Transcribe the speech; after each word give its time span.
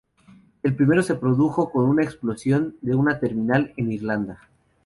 El 0.63 0.75
primero 0.75 1.03
se 1.03 1.13
produjo 1.13 1.71
con 1.71 1.83
una 1.87 2.01
explosión 2.03 2.75
de 2.81 2.95
un 2.95 3.05
terminal 3.19 3.71
en 3.77 3.91
Irlanda. 3.91 4.39